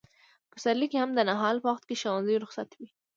[0.49, 2.89] په پسرلي کې هم د نهال په وخت کې ښوونځي رخصت وي.